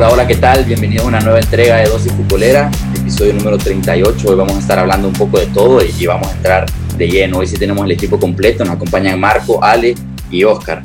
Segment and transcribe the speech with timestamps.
[0.00, 0.64] Hola, hola, ¿qué tal?
[0.64, 4.30] Bienvenidos a una nueva entrega de Dosis Futbolera, episodio número 38.
[4.30, 6.64] Hoy vamos a estar hablando un poco de todo y, vamos a entrar
[6.96, 7.40] de lleno.
[7.40, 9.94] Hoy sí tenemos el equipo completo, nos acompañan Marco, Ale
[10.30, 10.80] y Oscar.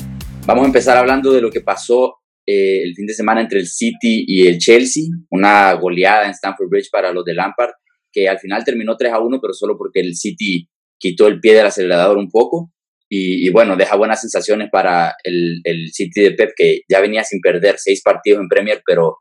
[0.46, 3.68] Vamos a empezar hablando de lo que pasó eh, el fin de semana entre el
[3.68, 7.72] City y el Chelsea, una goleada en Stamford Bridge para los de Lampard,
[8.12, 10.68] que al final terminó 3 a 1, pero solo porque el City
[11.00, 12.74] quitó el pie del acelerador un poco.
[13.10, 17.40] Y, bueno, deja buenas sensaciones para el, el, City de Pep, que ya venía sin
[17.40, 19.18] perder seis partidos en Premier, pero,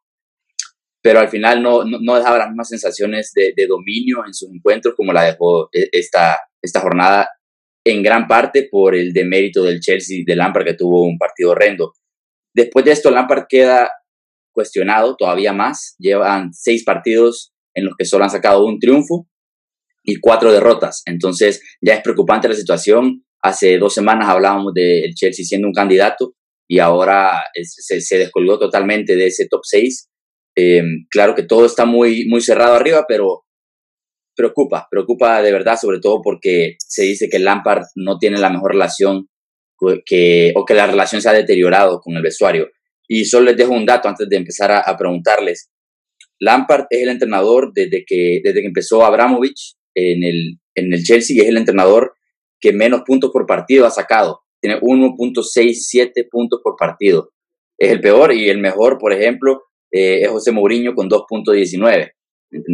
[1.02, 4.94] pero al final no, no, dejaba las mismas sensaciones de, de, dominio en sus encuentros
[4.96, 7.28] como la dejó e, esta, esta jornada,
[7.86, 11.92] en gran parte por el demérito del Chelsea de Lampard, que tuvo un partido horrendo.
[12.54, 13.90] Después de esto, Lampard queda
[14.54, 15.96] cuestionado todavía más.
[15.98, 19.28] Llevan seis partidos en los que solo han sacado un triunfo
[20.02, 21.02] y cuatro derrotas.
[21.06, 23.23] Entonces ya es preocupante la situación.
[23.44, 26.34] Hace dos semanas hablábamos del Chelsea siendo un candidato
[26.66, 30.08] y ahora se, descolgó totalmente de ese top 6.
[30.56, 33.42] Em, claro que todo está muy, muy cerrado arriba, pero
[34.34, 38.72] preocupa, preocupa de verdad, sobre todo porque se dice que Lampard no tiene la mejor
[38.72, 39.28] relación
[39.78, 42.70] o que la relación se ha deteriorado con el vestuario.
[43.06, 45.70] Y solo les dejo un dato antes de empezar a, a preguntarles.
[46.40, 51.36] Lampard es el entrenador desde que, desde que empezó Abramovich en el, en el Chelsea
[51.36, 52.14] y es el entrenador
[52.64, 54.40] que menos puntos por partido ha sacado.
[54.58, 57.30] Tiene 1.67 puntos por partido.
[57.78, 62.12] Es el peor y el mejor, por ejemplo, eh, es José Mourinho con 2.19.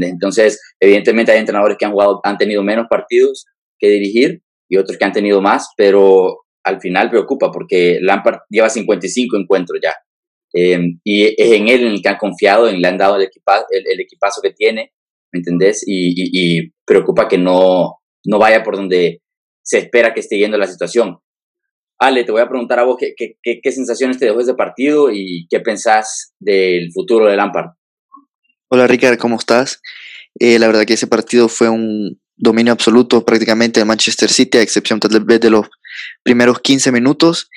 [0.02, 3.46] Entonces, evidentemente hay entrenadores que han jugado, han tenido menos partidos
[3.80, 8.70] que dirigir y otros que han tenido más, pero al final preocupa porque Lampard lleva
[8.70, 9.94] 55 encuentros ya.
[10.52, 13.22] Em, y es en él en el que han confiado, en le han dado el,
[13.22, 14.92] el, equipazo que tiene,
[15.32, 15.82] ¿me entendés?
[15.84, 19.22] Y, y, preocupa que no, no vaya por donde
[19.62, 21.18] se espera que esté yendo la situación.
[21.98, 25.10] Ale, te voy a preguntar a vos qué, qué, qué, sensaciones te dejó ese partido
[25.12, 27.72] y qué pensás del futuro de Lampard.
[28.68, 29.82] Hola Ricardo, ¿cómo estás?
[30.38, 34.62] Eh, la verdad que ese partido fue un dominio absoluto prácticamente de Manchester City, a
[34.62, 35.68] excepción tal vez de los
[36.22, 37.50] primeros 15 minutos.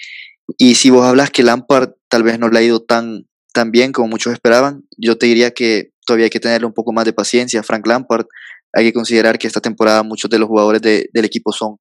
[0.58, 3.94] Y si vos hablas que Lampard tal vez no le ha ido tan, tan bien
[3.94, 7.14] como muchos esperaban, yo te diría que todavía hay que tenerle un poco más de
[7.14, 7.64] paciencia.
[7.64, 8.26] Frank Lampard,
[8.74, 11.78] hay que considerar que esta temporada muchos de los jugadores del equipo son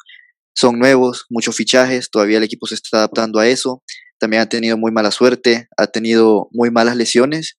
[0.54, 3.82] son nuevos, muchos fichajes, todavía el equipo se está adaptando a eso.
[4.18, 7.56] También ha tenido muy mala suerte, ha tenido muy malas lesiones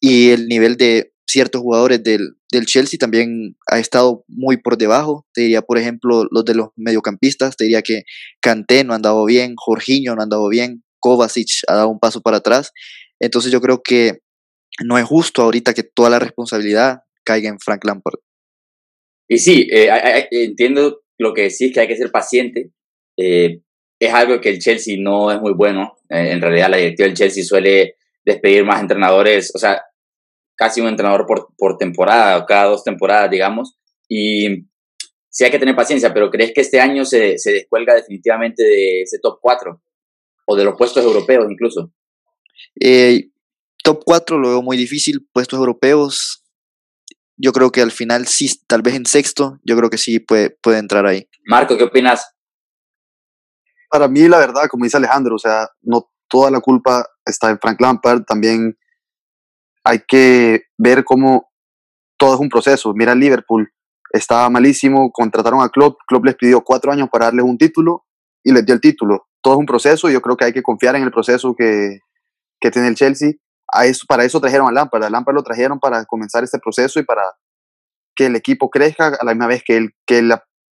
[0.00, 5.26] y el nivel de ciertos jugadores del, Chelsea también ha estado muy por debajo.
[5.34, 8.04] Te diría, por ejemplo, los de los mediocampistas, te diría que
[8.40, 12.22] Kanté no ha andado bien, Jorginho no ha andado bien, Kovacic ha dado un paso
[12.22, 12.72] para atrás.
[13.20, 14.20] Entonces yo creo que
[14.84, 18.20] no es justo ahorita que toda la responsabilidad caiga en Frank Lampard.
[19.28, 22.70] Y sí, eh, entiendo lo que es que hay que ser paciente.
[23.16, 23.60] Eh,
[23.98, 25.96] es algo que el Chelsea no es muy bueno.
[26.10, 29.82] Eh, en realidad, la directiva del Chelsea suele despedir más entrenadores, o sea,
[30.54, 33.76] casi un entrenador por, por temporada, o cada dos temporadas, digamos.
[34.08, 34.66] Y
[35.28, 39.02] sí hay que tener paciencia, pero ¿crees que este año se, se descuelga definitivamente de
[39.02, 39.80] ese top 4?
[40.46, 41.92] O de los puestos europeos incluso.
[42.80, 43.30] Eh,
[43.82, 46.42] top 4 lo veo muy difícil, puestos europeos
[47.36, 50.50] yo creo que al final sí, tal vez en sexto, yo creo que sí puede,
[50.50, 51.28] puede entrar ahí.
[51.46, 52.32] Marco, ¿qué opinas?
[53.90, 57.58] Para mí, la verdad, como dice Alejandro, o sea, no toda la culpa está en
[57.58, 58.76] Frank Lampard, también
[59.84, 61.50] hay que ver cómo
[62.18, 62.92] todo es un proceso.
[62.94, 63.70] Mira Liverpool,
[64.12, 68.04] estaba malísimo, contrataron a Klopp, Klopp les pidió cuatro años para darles un título
[68.42, 69.28] y les dio el título.
[69.40, 72.00] Todo es un proceso y yo creo que hay que confiar en el proceso que,
[72.60, 73.32] que tiene el Chelsea
[74.06, 75.04] para eso trajeron a Lampard.
[75.04, 77.22] A Lampard lo trajeron para comenzar este proceso y para
[78.14, 80.32] que el equipo crezca a la misma vez que él, que él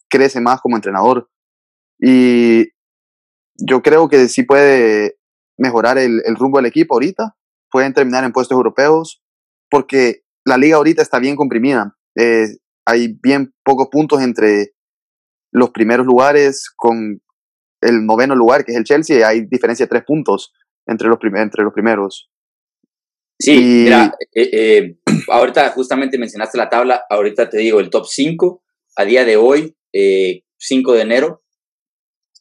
[0.09, 1.30] crece más como entrenador.
[2.00, 2.69] Y
[3.57, 5.18] yo creo que sí puede
[5.57, 7.35] mejorar el, rumbo del equipo ahorita.
[7.69, 9.24] Pueden terminar en puestos europeos
[9.69, 11.95] porque la liga ahorita está bien comprimida.
[12.15, 12.48] Eh,
[12.86, 14.74] hay bien pocos puntos entre
[15.54, 17.21] los primeros lugares con
[17.81, 19.25] el noveno lugar, que es el Chelsea.
[19.27, 20.51] Hay diferencia de tres puntos
[20.88, 22.30] entre los primeros.
[23.41, 24.95] Sí, mira, eh, eh,
[25.29, 28.63] ahorita justamente mencionaste la tabla, ahorita te digo el top 5
[28.97, 29.75] a día de hoy,
[30.57, 31.43] 5 eh, de enero,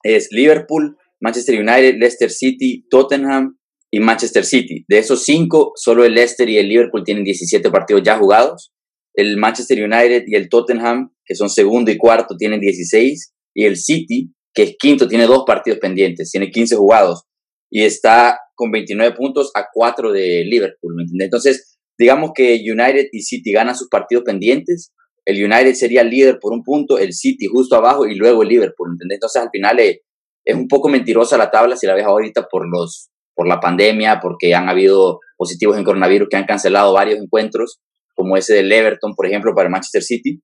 [0.02, 3.58] es Liverpool, Manchester United, Leicester City, Tottenham
[3.90, 4.84] y Manchester City.
[4.88, 8.72] De esos 5, solo el Leicester y el Liverpool tienen 17 partidos ya jugados.
[9.14, 13.32] El Manchester United y el Tottenham, que son segundo y cuarto, tienen 16.
[13.54, 17.24] Y el City, que es quinto, tiene dos partidos pendientes, tiene 15 jugados.
[17.70, 20.94] Y está con 29 puntos a 4 de Liverpool.
[21.18, 24.92] Entonces, digamos que United y City ganan sus partidos pendientes,
[25.24, 28.90] el United sería líder por un punto, el City justo abajo y luego el Liverpool,
[28.90, 29.16] ¿me entiendes?
[29.16, 30.02] Entonces, al final eh,
[30.44, 34.20] es, un poco mentirosa la tabla si la ves ahorita por los por la pandemia,
[34.20, 37.80] porque han habido positivos en coronavirus que han cancelado varios encuentros,
[38.14, 40.42] como ese del Everton, por ejemplo, para el Manchester City.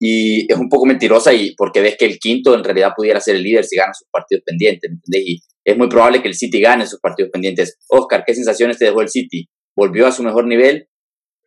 [0.00, 3.36] Y es un poco mentirosa y porque ves que el quinto en realidad pudiera ser
[3.36, 4.90] el líder si gana sus partidos pendientes.
[5.12, 7.78] Y es muy probable que el City gane sus partidos pendientes.
[7.88, 9.48] Oscar, ¿qué sensaciones te dejó el City?
[9.76, 10.88] ¿Volvió a su mejor nivel?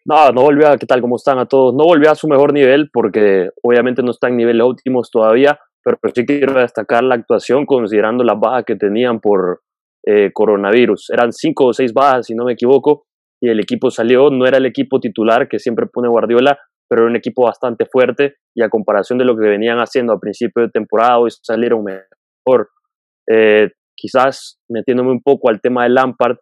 [0.05, 1.01] No, no volvió a, ¿qué tal?
[1.01, 1.73] ¿Cómo están a todos?
[1.73, 5.97] No volvió a su mejor nivel porque obviamente no está en niveles óptimos todavía, pero
[6.13, 9.61] sí quiero destacar la actuación considerando las bajas que tenían por
[10.05, 11.09] eh, coronavirus.
[11.09, 13.05] Eran cinco o seis bajas, si no me equivoco,
[13.41, 16.57] y el equipo salió, no era el equipo titular que siempre pone Guardiola,
[16.87, 20.19] pero era un equipo bastante fuerte y a comparación de lo que venían haciendo a
[20.19, 22.69] principio de temporada, hoy salieron mejor.
[23.27, 26.37] Eh, quizás metiéndome un poco al tema de Lampard,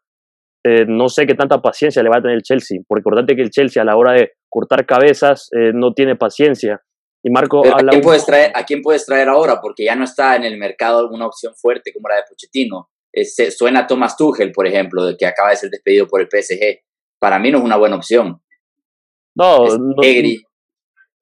[0.66, 3.42] eh, no sé qué tanta paciencia le va a tener el Chelsea, porque recordate que
[3.42, 6.82] el Chelsea a la hora de cortar cabezas eh, no tiene paciencia.
[7.22, 9.60] Y Marco ¿a, quién puedes traer, ¿a quién puedes traer ahora?
[9.62, 12.90] Porque ya no está en el mercado alguna opción fuerte como la de Pochettino.
[13.58, 16.82] suena Thomas Tuchel, por ejemplo, que acaba de ser despedido por el PSG.
[17.20, 18.42] Para mí no es una buena opción.
[19.36, 19.66] No,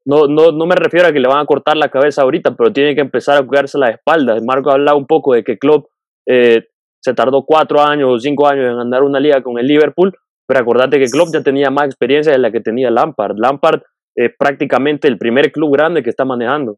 [0.05, 2.73] no, no, no, me refiero a que le van a cortar la cabeza ahorita, pero
[2.73, 4.35] tiene que empezar a cuidarse la espalda.
[4.43, 5.90] Marco ha hablado un poco de que Klopp
[6.27, 6.65] eh,
[7.01, 10.13] se tardó cuatro años o cinco años en andar una liga con el Liverpool,
[10.47, 13.37] pero acordate que Klopp ya tenía más experiencia de la que tenía Lampard.
[13.37, 13.81] Lampard
[14.15, 16.77] es prácticamente el primer club grande que está manejando.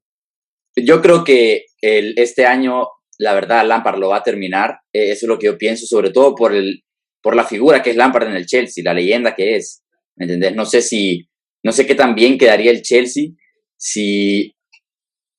[0.76, 2.88] Yo creo que este año,
[3.20, 4.80] la verdad, Lampard lo va a terminar.
[4.94, 6.82] Eh, eso es lo que yo pienso, sobre todo por, el,
[7.22, 9.84] por la figura que es Lampard en el Chelsea, la leyenda que es.
[10.16, 10.56] ¿Me entendés?
[10.56, 11.28] No sé si,
[11.64, 13.30] no sé qué tan bien quedaría el Chelsea
[13.78, 14.56] si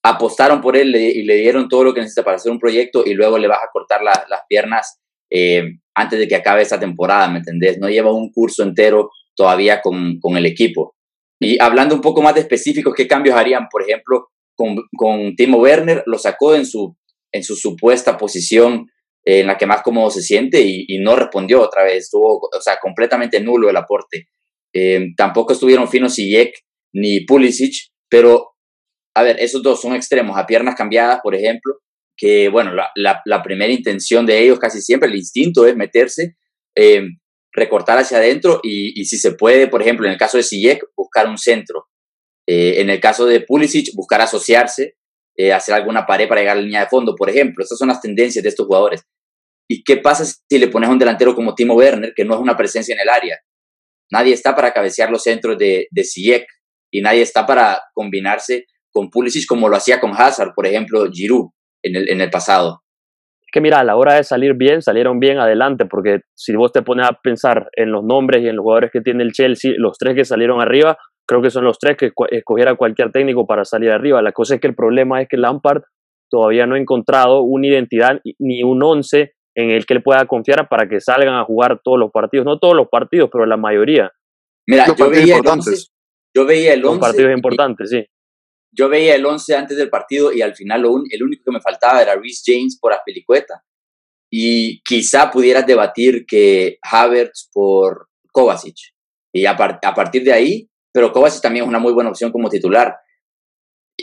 [0.05, 3.15] apostaron por él y le dieron todo lo que necesita para hacer un proyecto y
[3.15, 4.99] luego le vas a cortar las piernas
[5.31, 7.79] eh, antes de que acabe esta temporada, ¿me entendés?
[7.79, 10.95] No lleva un curso entero todavía con, con, el equipo.
[11.39, 13.67] Y hablando un poco más de específicos, ¿qué cambios harían?
[13.71, 16.95] Por ejemplo, con, con Timo Werner, lo sacó en su,
[17.31, 18.87] en su supuesta posición
[19.23, 22.61] en la que más cómodo se siente y, y, no respondió otra vez, estuvo, o
[22.61, 24.27] sea, completamente nulo el aporte.
[24.71, 26.53] Eh, tampoco estuvieron finos Sijek
[26.93, 27.73] ni Pulisic,
[28.07, 28.54] pero
[29.15, 31.79] a ver, esos dos son extremos, a piernas cambiadas, por ejemplo,
[32.17, 36.35] que, bueno, la, primera intención de ellos casi siempre, el instinto es meterse,
[36.75, 37.07] eh,
[37.53, 41.27] recortar hacia adentro y, si se puede, por ejemplo, en el caso de Sijek, buscar
[41.27, 41.87] un centro.
[42.47, 44.95] Eh, en el caso de Pulisic, buscar asociarse,
[45.37, 47.63] eh, hacer alguna pared para llegar a la línea de fondo, por ejemplo.
[47.63, 49.01] Estas son las tendencias de estos jugadores.
[49.69, 52.41] ¿Y qué pasa si le pones a un delantero como Timo Werner, que no es
[52.41, 53.39] una presencia en el área?
[54.11, 56.47] Nadie está para cabecear los centros de, de
[56.91, 58.65] y nadie está para combinarse
[58.95, 61.49] con Pulisic como lo hacía con Hazard, por ejemplo, Giroud
[61.83, 62.81] en el, en el pasado.
[63.51, 66.81] Que mira, a la hora de salir bien, salieron bien adelante, porque si vos te
[66.81, 69.97] pones a pensar en los nombres y en los jugadores que tiene el Chelsea, los
[69.97, 70.97] tres que salieron arriba,
[71.27, 74.21] creo que son los tres que escogiera cualquier técnico para salir arriba.
[74.21, 75.83] La cosa es que el problema es que Lampard
[76.29, 80.67] todavía no ha encontrado una identidad ni un once en el que él pueda confiar
[80.69, 84.11] para que salgan a jugar todos los partidos, no todos los partidos, pero la mayoría.
[84.67, 85.87] Mira, yo veía, el once,
[86.35, 86.89] yo veía el 11.
[86.89, 88.05] Los partidos importantes, sí
[88.75, 91.61] yo veía el 11 antes del partido y al final lo el único que me
[91.61, 93.63] faltaba era Rhys James por Aspilicueta.
[94.31, 98.75] Y quizá pudieras debatir que Havertz por Kovacic.
[99.33, 102.95] Y a, partir de ahí, pero Kovacic también es una muy buena opción como titular.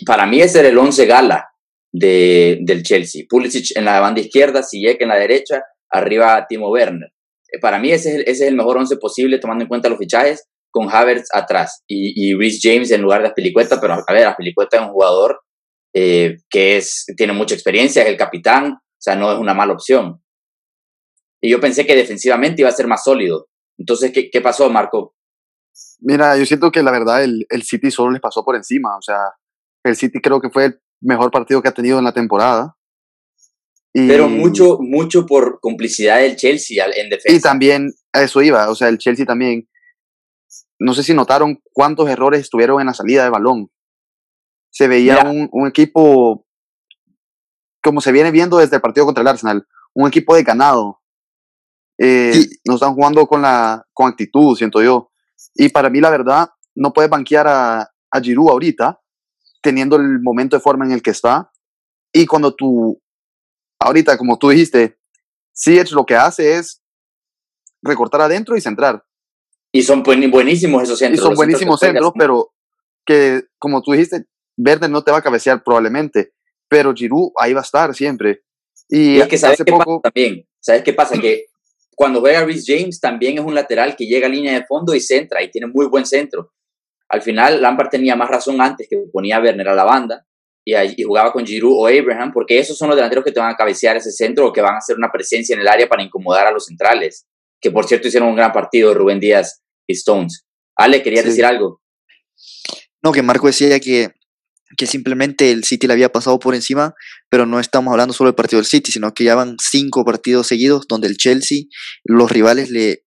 [0.07, 1.49] Para mí ese era el 11 gala
[1.93, 3.25] de, del Chelsea.
[3.29, 7.13] Pulisic en la banda izquierda, Ziyech en la derecha, arriba Timo Werner.
[7.51, 9.99] Eh, para mí ese es, ese es el mejor 11 posible tomando en cuenta los
[9.99, 14.27] fichajes con Havertz atrás y, y Rhys James en lugar de Aspilicueta, pero a ver,
[14.27, 15.41] Aspilicueta es un jugador
[15.95, 19.75] eh, que es, tiene mucha experiencia, es el capitán, o sea, no es una mala
[19.75, 20.21] opción.
[21.41, 23.49] Y yo pensé que defensivamente iba a ser más sólido.
[23.77, 25.15] Entonces, ¿qué, qué pasó, Marco?
[26.01, 29.03] Mira, yo siento que la verdad el, el City solo les pasó por encima, o
[29.03, 29.19] sea,
[29.85, 32.77] el City creo que fue el mejor partido que ha tenido en la temporada.
[33.93, 37.37] Y, pero mucho, mucho por complicidad del Chelsea en defensa.
[37.37, 39.69] Y también a eso iba, o sea, el Chelsea también
[40.83, 43.71] no sé si notaron cuántos errores estuvieron en la salida de balón.
[44.71, 46.45] Se veía un, equipo,
[47.83, 51.01] como se viene viendo desde el partido contra el Arsenal, un equipo de ganado.
[51.99, 55.13] Eh, No están jugando con, la, con actitud, siento yo.
[55.55, 59.01] Y para mí, la verdad, no puedes banquear a, a Giroud ahorita,
[59.63, 61.53] teniendo el momento de forma en el que está.
[62.13, 63.01] Y cuando tú,
[63.79, 64.99] ahorita, como tú dijiste,
[65.53, 66.83] Siege lo que hace es
[67.83, 69.05] recortar adentro y centrar.
[69.73, 71.21] Y son buenísimos esos centros.
[71.21, 72.53] Y son buenísimos centros, pero
[73.07, 74.27] que, como tú dijiste,
[74.57, 76.33] Verde no te va a cabecear probablemente,
[76.69, 78.43] pero Giroud ahí va a estar siempre.
[78.89, 81.19] Y, es que sabes qué pasa también, ¿sabes qué pasa?
[81.19, 81.47] que
[81.95, 85.01] cuando juega Rhys James también es un lateral que llega a línea de fondo y
[85.01, 86.53] centra y tiene muy buen centro.
[87.09, 90.27] Al final Lampard tenía más razón antes que ponía a Werner a la banda
[90.65, 93.51] y, y, jugaba con Giroud o Abraham, porque esos son los delanteros que te van
[93.51, 96.03] a cabecear ese centro o que van a hacer una presencia en el área para
[96.03, 97.27] incomodar a los centrales.
[97.63, 100.45] Que por cierto hicieron un gran partido Rubén Díaz y Stones.
[100.77, 101.81] Ale, ¿querías decir algo?
[103.03, 104.11] No, que Marco decía que,
[104.77, 106.95] que simplemente el City le había pasado por encima,
[107.31, 110.49] pero no estamos hablando solo del partido del City, sino que ya van cinco partidos
[110.49, 111.65] seguidos donde el Chelsea,
[112.05, 113.05] los rivales le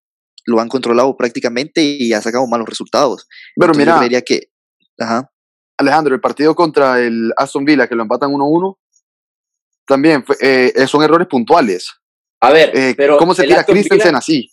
[0.48, 3.28] lo han controlado prácticamente y ha sacado malos resultados.
[3.56, 4.52] Pero mira, que,
[5.00, 5.32] ajá.
[5.78, 8.78] Alejandro, el partido contra el Aston Villa, que lo empatan 1-1,
[9.88, 11.92] también eh, son errores puntuales.
[12.46, 14.50] A ver, eh, pero ¿cómo se tira Christensen así?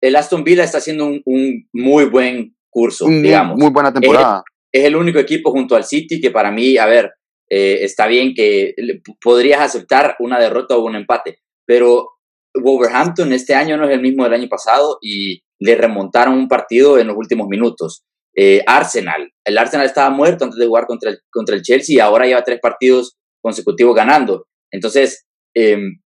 [0.00, 3.56] El Aston Villa está haciendo un, un muy buen curso, digamos.
[3.56, 4.42] Muy buena temporada.
[4.72, 7.12] Es, el único equipo junto al City que para mí, a ver,
[7.48, 8.74] eh, está bien que
[9.22, 12.10] podrías aceptar una derrota o un empate, pero
[12.52, 16.98] Wolverhampton este año no es el mismo del año pasado y le remontaron un partido
[16.98, 18.04] en los últimos minutos.
[18.34, 22.00] Eh, Arsenal, el Arsenal estaba muerto antes de jugar contra el, contra el Chelsea y
[22.00, 24.46] ahora lleva tres partidos consecutivos ganando.
[24.70, 26.00] Entonces, em,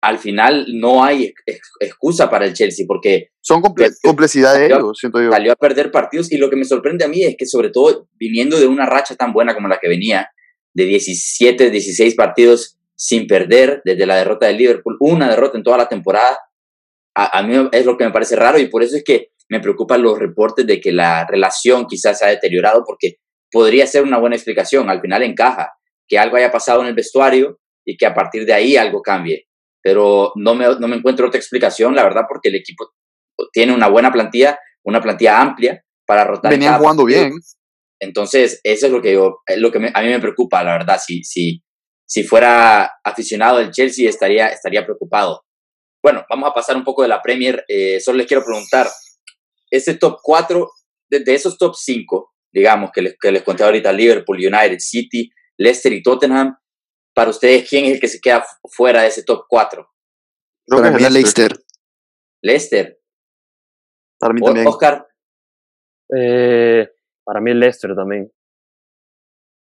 [0.00, 1.32] al final no hay
[1.80, 3.30] excusa para el Chelsea porque...
[3.40, 3.60] Son
[4.54, 5.30] de ellos, siento yo.
[5.30, 8.08] Salió a perder partidos y lo que me sorprende a mí es que sobre todo
[8.14, 10.30] viniendo de una racha tan buena como la que venía,
[10.74, 15.78] de 17, 16 partidos sin perder desde la derrota del Liverpool, una derrota en toda
[15.78, 16.38] la temporada,
[17.14, 20.02] a, mí es lo que me parece raro y por eso es que me preocupan
[20.02, 23.16] los reportes de que la relación quizás se ha deteriorado porque
[23.50, 25.72] podría ser una buena explicación, al final encaja,
[26.06, 29.47] que algo haya pasado en el vestuario y que a partir de ahí algo cambie.
[29.82, 32.90] Pero no me, no me encuentro otra explicación, la verdad, porque el equipo
[33.52, 36.50] tiene una buena plantilla, una plantilla amplia para rotar.
[36.50, 37.32] Venían jugando bien.
[38.00, 41.00] Entonces, eso es lo que, yo, lo que a mí me preocupa, la verdad.
[41.04, 41.62] Si, si,
[42.06, 45.44] si fuera aficionado del Chelsea, estaría, estaría preocupado.
[46.02, 47.64] Bueno, vamos a pasar un poco de la Premier.
[47.66, 48.88] Eh, solo les quiero preguntar,
[49.70, 50.70] ese top 4,
[51.10, 55.92] de, esos top 5, digamos, que les, que les conté ahorita, Liverpool, United, City, Leicester
[55.92, 56.56] y Tottenham,
[57.18, 59.92] para ustedes, ¿quién es el que se queda fuera de ese top 4?
[60.68, 61.52] Para mí Leicester.
[62.40, 62.96] Leicester.
[64.20, 64.68] Para mí también.
[64.68, 65.04] Oscar.
[66.16, 66.88] Eh,
[67.24, 68.30] para mí Leicester también.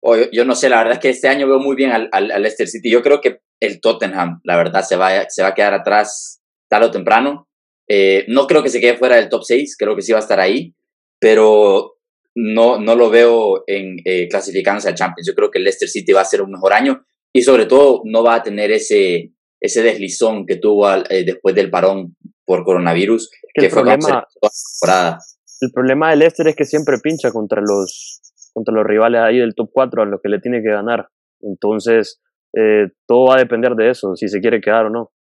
[0.04, 2.28] Oh, yo, no sé, la verdad es que este año veo muy bien al, al,
[2.28, 2.92] Leicester City.
[2.92, 6.88] Yo creo que el Tottenham, la verdad, se va, se va a quedar atrás tarde
[6.88, 7.48] o temprano.
[7.88, 10.24] Eh, no creo que se quede fuera del top 6, creo que sí va a
[10.24, 10.76] estar ahí,
[11.22, 12.00] pero
[12.36, 15.26] no, no lo veo en eh, clasificándose a Champions.
[15.26, 18.02] Yo creo que el Leicester City va a ser un mejor año y sobre todo
[18.06, 23.30] no va a tener ese, ese deslizón que tuvo eh, después del parón por coronavirus,
[23.54, 25.20] que el fue problema, toda la temporada.
[25.62, 28.22] El problema del Leicester es que siempre pincha contra los,
[28.54, 31.10] contra los rivales ahí del top 4 a los que le tiene que ganar.
[31.42, 32.22] Entonces,
[32.58, 35.12] eh, todo va a depender de eso, si se quiere quedar o no.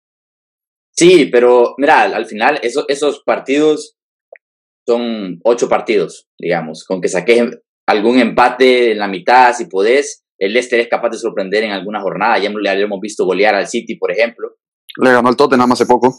[0.91, 3.95] Sí, pero mira, al final esos, esos partidos
[4.87, 7.43] son ocho partidos, digamos, con que saques
[7.87, 12.01] algún empate en la mitad, si podés, el Leicester es capaz de sorprender en alguna
[12.01, 14.55] jornada, ya le hemos visto golear al City, por ejemplo.
[14.97, 16.15] Le ganó al Tottenham hace poco.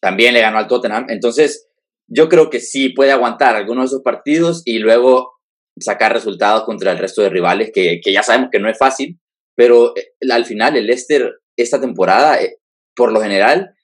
[0.00, 1.68] También le ganó al Tottenham, entonces
[2.06, 5.34] yo creo que sí puede aguantar algunos de esos partidos y luego
[5.78, 9.18] sacar resultados contra el resto de rivales, que, que ya sabemos que no es fácil,
[9.54, 12.56] pero eh, al final el Leicester esta temporada, eh,
[12.94, 13.74] por lo general,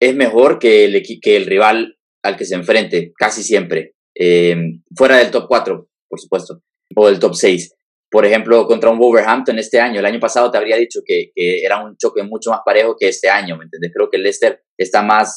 [0.00, 3.94] es mejor que el, que el rival al que se enfrente, casi siempre.
[4.14, 4.56] Eh,
[4.96, 6.62] fuera del top 4, por supuesto,
[6.96, 7.74] o del top 6.
[8.10, 11.62] Por ejemplo, contra un Wolverhampton este año, el año pasado te habría dicho que, que
[11.62, 13.92] era un choque mucho más parejo que este año, ¿me entiendes?
[13.94, 15.36] Creo que el Leicester está más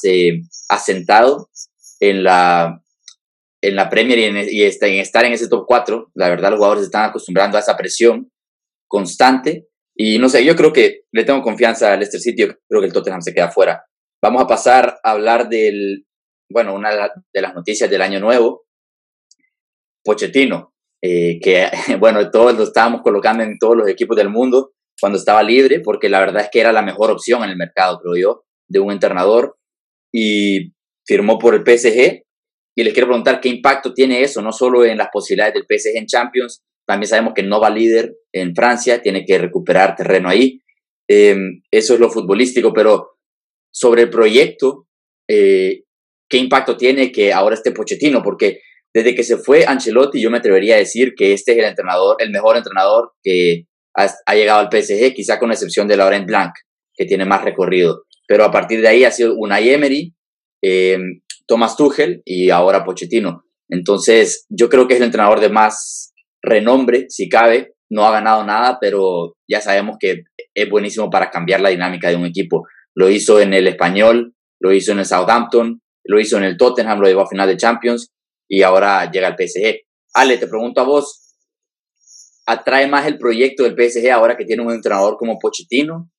[0.68, 1.48] asentado
[2.00, 2.82] en la,
[3.62, 6.50] en la Premier y, en, y está, en estar en ese top 4, la verdad
[6.50, 8.30] los jugadores están acostumbrando a esa presión
[8.88, 12.80] constante y no sé, yo creo que le tengo confianza al Leicester City, yo creo
[12.80, 13.84] que el Tottenham se queda fuera.
[14.20, 16.06] Vamos a pasar a hablar del,
[16.50, 18.64] bueno, una de las noticias del año nuevo,
[20.02, 20.73] Pochettino,
[21.06, 21.68] eh, que
[22.00, 26.08] bueno, todos lo estábamos colocando en todos los equipos del mundo cuando estaba libre, porque
[26.08, 28.90] la verdad es que era la mejor opción en el mercado, creo yo, de un
[28.90, 29.58] entrenador
[30.10, 30.72] y
[31.06, 32.22] firmó por el PSG
[32.74, 35.98] y les quiero preguntar qué impacto tiene eso, no solo en las posibilidades del PSG
[35.98, 40.60] en Champions, también sabemos que no va líder en Francia, tiene que recuperar terreno ahí.
[41.06, 43.18] Em, eso es lo futbolístico, pero
[43.70, 44.86] sobre el proyecto,
[45.28, 45.82] eh,
[46.30, 48.22] ¿qué impacto tiene que ahora esté Pochettino?
[48.22, 48.60] Porque
[48.94, 52.16] desde que se fue Ancelotti, yo me atrevería a decir que este es el entrenador,
[52.20, 53.64] el mejor entrenador que
[53.96, 56.52] ha, llegado al PSG, quizá con excepción de Laurent Blanc,
[56.94, 58.04] que tiene más recorrido.
[58.28, 60.14] Pero a partir de ahí ha sido Unai Emery,
[60.62, 60.98] eh,
[61.46, 63.44] Thomas Tuchel y ahora Pochettino.
[63.68, 67.74] Entonces, yo creo que es el entrenador de más renombre, si cabe.
[67.90, 70.22] No ha ganado nada, pero ya sabemos que
[70.54, 72.62] es buenísimo para cambiar la dinámica de un equipo.
[72.94, 77.00] Lo hizo en el Español, lo hizo en el Southampton, lo hizo en el Tottenham,
[77.00, 78.13] lo llevó a final de Champions
[78.48, 79.80] y ahora llega al PSG.
[80.14, 81.34] Ale, te pregunto a vos,
[82.46, 86.10] ¿atrae más el proyecto del PSG ahora que tiene un entrenador como Pochettino?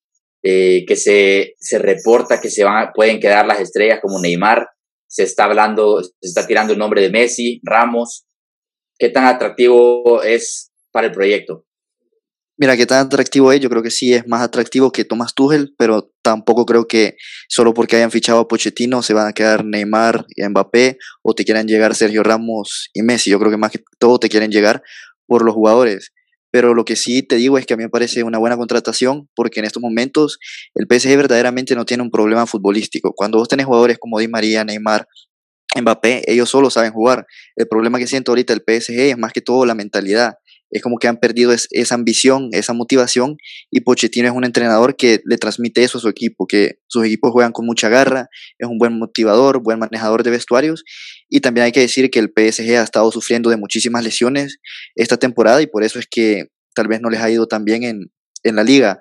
[0.42, 4.68] Eh, que se, se reporta que se van, pueden quedar las estrellas como Neymar
[5.08, 8.26] se está hablando, se está tirando el nombre de Messi, Ramos.
[8.98, 11.65] ¿Qué tan atractivo es para el proyecto?
[12.58, 15.74] Mira, qué tan atractivo es, yo creo que sí es más atractivo que Thomas Tuchel,
[15.76, 17.16] pero tampoco creo que
[17.48, 21.44] solo porque hayan fichado a Pochettino se van a quedar Neymar y Mbappé o te
[21.44, 23.28] quieran llegar Sergio Ramos y Messi.
[23.28, 24.82] Yo creo que más que todo te quieren llegar
[25.26, 26.12] por los jugadores.
[26.50, 29.28] Pero lo que sí te digo es que a mí me parece una buena contratación
[29.34, 30.38] porque en estos momentos
[30.74, 33.12] el PSG verdaderamente no tiene un problema futbolístico.
[33.14, 35.06] Cuando vos tenés jugadores como Di María, Neymar,
[35.78, 37.26] Mbappé, ellos solo saben jugar.
[37.54, 40.36] El problema que siento ahorita el PSG es más que todo la mentalidad
[40.70, 43.36] es como que han perdido esa ambición, esa motivación
[43.70, 47.32] y Pochettino es un entrenador que le transmite eso a su equipo, que sus equipos
[47.32, 50.84] juegan con mucha garra, es un buen motivador, buen manejador de vestuarios
[51.28, 54.58] y también hay que decir que el PSG ha estado sufriendo de muchísimas lesiones
[54.94, 57.84] esta temporada y por eso es que tal vez no les ha ido tan bien
[57.84, 58.10] en,
[58.42, 58.98] en la liga,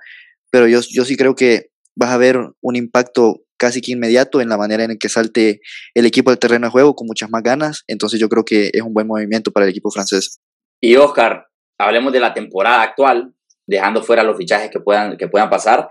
[0.52, 4.50] pero yo, yo sí creo que vas a ver un impacto casi que inmediato en
[4.50, 5.62] la manera en que salte
[5.94, 8.82] el equipo del terreno de juego con muchas más ganas, entonces yo creo que es
[8.82, 10.40] un buen movimiento para el equipo francés.
[10.82, 13.34] Y Oscar, hablemos de la temporada actual,
[13.68, 15.90] dejando fuera los fichajes que puedan, que puedan pasar.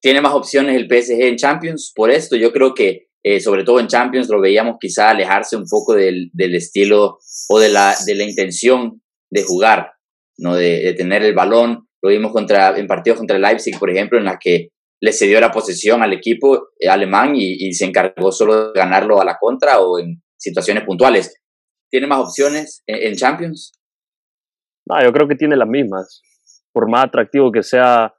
[0.00, 1.92] ¿Tiene más opciones el PSG en Champions?
[1.94, 5.66] Por esto, yo creo que, eh, sobre todo en Champions, lo veíamos quizá alejarse un
[5.68, 7.18] poco del, del estilo
[7.48, 9.92] o de la, de la intención de jugar,
[10.38, 10.54] ¿no?
[10.54, 11.88] De, de, tener el balón.
[12.00, 14.68] Lo vimos contra, en partidos contra Leipzig, por ejemplo, en la que
[15.00, 19.24] le cedió la posesión al equipo eh, alemán y, se encargó solo de ganarlo a
[19.24, 21.34] la contra o en situaciones puntuales.
[21.90, 23.72] ¿Tiene más opciones en Champions?
[24.86, 26.22] No, yo creo que tiene las mismas.
[26.72, 28.14] Por más atractivo que sea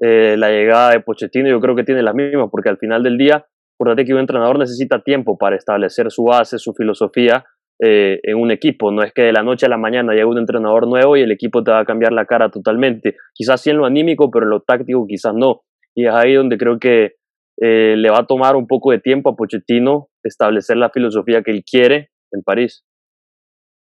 [0.00, 3.18] eh, la llegada de Pochettino, yo creo que tiene las mismas, porque al final del
[3.18, 7.44] día, acuérdate que un entrenador necesita tiempo para establecer su base, su filosofía
[7.84, 8.92] eh, en un equipo.
[8.92, 11.32] No es que de la noche a la mañana llegue un entrenador nuevo y el
[11.32, 13.16] equipo te va a cambiar la cara totalmente.
[13.34, 15.62] Quizás sí en lo anímico, pero en lo táctico quizás no.
[15.94, 17.16] Y es ahí donde creo que
[17.60, 21.50] eh, le va a tomar un poco de tiempo a Pochettino establecer la filosofía que
[21.50, 22.84] él quiere en París.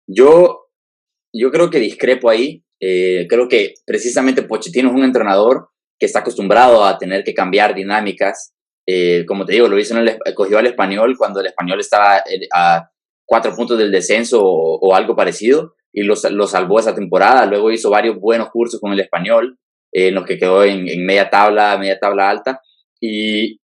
[0.08, 0.65] Yo
[1.32, 2.62] yo creo que discrepo ahí.
[2.80, 7.74] Eh, creo que precisamente Pochettino es un entrenador que está acostumbrado a tener que cambiar
[7.74, 8.54] dinámicas.
[8.86, 12.18] Eh, como te digo, lo hizo en el, cogió al español cuando el español estaba
[12.18, 12.88] eh, a
[13.24, 17.46] cuatro puntos del descenso o, algo parecido y lo, lo, salvó esa temporada.
[17.46, 19.58] Luego hizo varios buenos cursos con el español,
[19.92, 22.60] en los que quedó en, media tabla, media tabla alta.
[23.00, 23.58] Y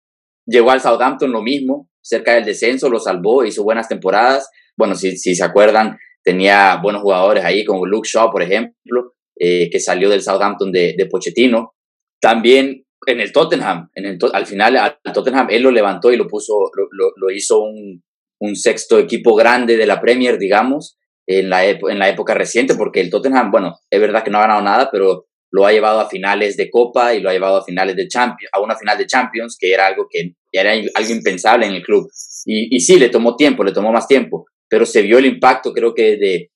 [0.45, 4.49] llegó al Southampton lo mismo, cerca del descenso, lo salvó, hizo buenas temporadas.
[4.75, 9.79] Bueno, si se acuerdan, tenía buenos jugadores ahí, como Luke Shaw, por ejemplo, eh, que
[9.79, 11.73] salió del Southampton de, de, Pochettino.
[12.21, 16.27] También en el Tottenham, en el, al final al Tottenham él lo levantó y lo
[16.27, 18.01] puso, lo, lo, hizo un,
[18.39, 23.01] un, sexto equipo grande de la Premier, digamos, en la, en la época reciente, porque
[23.01, 26.09] el Tottenham, bueno, es verdad que no ha ganado nada, pero lo ha llevado a
[26.09, 29.05] finales de Copa y lo ha llevado a finales de Champions, a una final de
[29.05, 32.09] Champions, que era algo que era algo impensable en el club.
[32.45, 35.71] Y, y sí, le tomó tiempo, le tomó más tiempo, pero se vio el impacto,
[35.71, 36.51] creo que desde,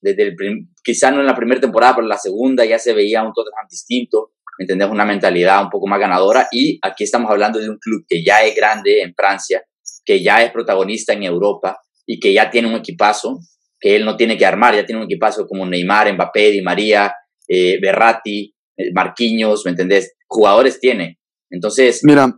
[0.00, 0.36] desde el,
[0.84, 3.66] quizá no en la primera temporada, pero en la segunda ya se veía un Tottenham
[3.68, 4.88] distinto, ¿me entendés?
[4.88, 8.44] Una mentalidad un poco más ganadora y aquí estamos hablando de un club que ya
[8.44, 9.64] es grande en Francia,
[10.04, 13.40] que ya es protagonista en Europa y que ya tiene un equipazo
[13.80, 17.12] que él no tiene que armar, ya tiene un equipazo como Neymar, Mbappé, Di María,
[17.48, 20.14] eh, Berratti, eh, Marquinhos, ¿me entendés?
[20.28, 21.18] Jugadores tiene.
[21.50, 22.32] Entonces, Mira,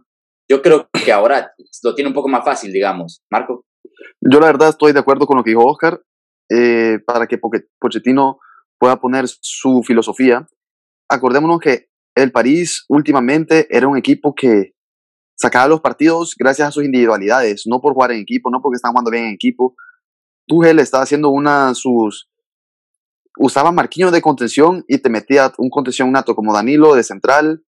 [0.48, 3.20] yo creo que ahora lo tiene un poco más fácil, digamos.
[3.30, 3.66] Marco.
[4.30, 6.02] Yo la verdad estoy de acuerdo con lo que dijo Oscar,
[6.50, 7.38] eh, para que
[7.78, 8.38] Pochettino
[8.78, 10.46] pueda poner su filosofía.
[11.08, 14.74] Acordémonos que el París últimamente era un equipo que
[15.36, 18.92] sacaba los partidos gracias a sus individualidades, no por jugar en equipo, no porque están
[18.92, 19.74] jugando bien en equipo.
[20.46, 22.28] Tuchel estaba haciendo una sus
[23.38, 27.62] usaba marquillos de contención y te metía un contención nato como Danilo de central.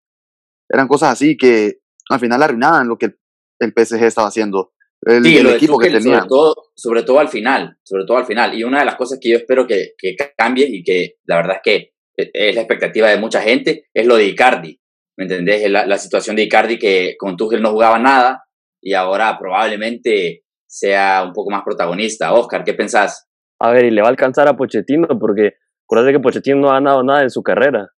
[0.68, 3.14] Eran cosas así que al final arruinaban lo que
[3.60, 6.16] el, PSG estaba haciendo el, sí, el lo equipo Tuchel, que tenía.
[6.18, 8.54] Sobre todo, sobre todo al final, sobre todo al final.
[8.54, 11.56] Y una de las cosas que yo espero que, que cambie y que la verdad
[11.56, 14.78] es que es la expectativa de mucha gente es lo de Icardi.
[15.16, 15.70] ¿Me entendés?
[15.70, 18.44] La, la situación de Icardi que con Tuchel no jugaba nada
[18.80, 22.32] y ahora probablemente sea un poco más protagonista.
[22.32, 23.28] Oscar, ¿qué pensás?
[23.58, 26.74] A ver, y le va a alcanzar a Pochettino porque acuérdate que Pochettino no ha
[26.74, 27.90] ganado nada en su carrera.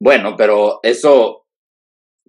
[0.00, 1.45] Bueno, pero eso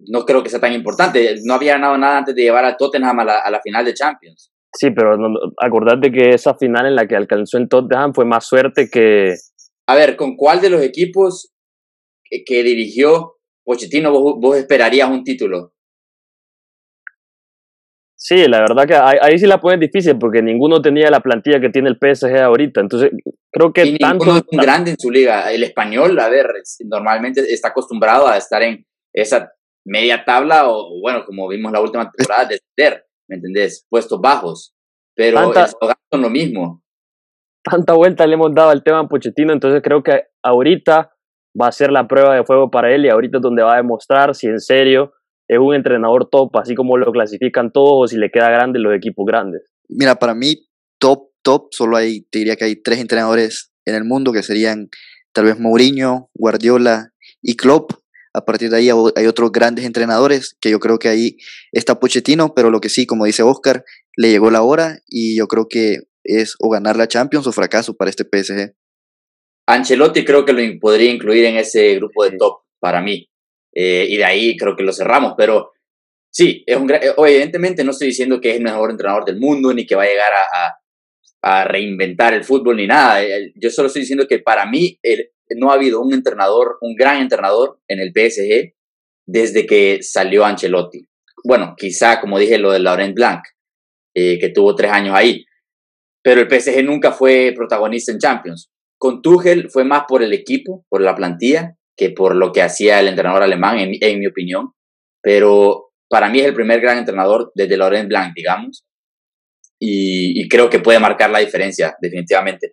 [0.06, 1.36] no creo que sea tan importante.
[1.44, 3.94] No había ganado nada antes de llevar a Tottenham a la, a la final de
[3.94, 4.52] Champions.
[4.72, 8.46] Sí, pero no, acordate que esa final en la que alcanzó el Tottenham fue más
[8.46, 9.34] suerte que...
[9.86, 11.52] A ver, ¿con cuál de los equipos
[12.24, 15.72] que, que dirigió Pochettino vos, vos, esperarías un título?
[18.14, 21.60] Sí, la verdad que ahí, ahí, sí la pones difícil porque ninguno tenía la plantilla
[21.60, 22.80] que tiene el PSG ahorita.
[22.80, 23.10] Entonces,
[23.50, 24.26] creo que y tanto...
[24.26, 25.50] Ninguno es un grande en su liga.
[25.50, 26.46] El español, a ver,
[26.84, 28.84] normalmente está acostumbrado a estar en
[29.14, 29.52] esa
[29.88, 33.04] media tabla o, bueno, como vimos la última temporada, descender.
[33.28, 33.86] ¿me entendés?
[33.90, 34.74] Puestos bajos,
[35.14, 35.66] pero Tanta-
[36.10, 36.82] son lo mismo.
[37.62, 41.12] Tanta vuelta le hemos dado al tema de Pochettino, entonces creo que ahorita
[41.60, 43.78] va a ser la prueba de fuego para él y ahorita es donde va a
[43.78, 45.12] demostrar si en serio
[45.48, 48.94] es un entrenador top, así como lo clasifican todos o si le queda grande los
[48.94, 49.62] equipos grandes.
[49.88, 50.66] Mira, para mí,
[50.98, 54.88] top, top, solo hay, te diría que hay tres entrenadores en el mundo que serían
[55.32, 57.92] tal vez Mourinho, Guardiola y Klopp.
[58.34, 61.36] A partir de ahí hay otros grandes entrenadores que yo creo que ahí
[61.72, 63.84] está Pochettino, pero lo que sí, como dice Oscar,
[64.16, 67.96] le llegó la hora y yo creo que es o ganar la Champions o fracaso
[67.96, 68.74] para este PSG.
[69.66, 73.28] Ancelotti creo que lo podría incluir en ese grupo de top para mí.
[73.74, 75.72] Eh, y de ahí creo que lo cerramos, pero
[76.32, 79.72] sí, es un, eh, evidentemente no estoy diciendo que es el mejor entrenador del mundo
[79.74, 80.74] ni que va a llegar a, a-
[81.42, 83.22] a reinventar el fútbol ni nada.
[83.22, 84.98] Eh, Yo solo estoy diciendo que para mí
[85.56, 88.74] no ha habido un entrenador, un gran entrenador en el PSG
[89.26, 91.06] desde que salió Ancelotti.
[91.44, 93.42] Bueno, quizá, como dije, lo de Laurent Blanc,
[94.14, 95.44] eh, que tuvo tres años ahí,
[96.22, 98.70] pero el PSG nunca fue protagonista en Champions.
[98.98, 103.00] Con Tuchel fue más por el equipo, por la plantilla, que por lo que hacía
[103.00, 104.72] el entrenador alemán, en, en mi opinión.
[105.22, 108.84] Pero para mí es el primer gran entrenador desde Laurent Blanc, digamos.
[109.80, 112.72] Y, creo que puede marcar la diferencia, definitivamente.